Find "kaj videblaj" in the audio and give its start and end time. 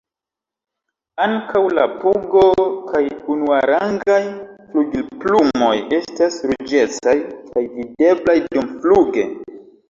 7.53-8.37